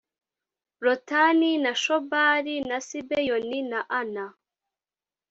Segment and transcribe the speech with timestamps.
[0.79, 4.33] lotani na shobali na sibeyoni na ana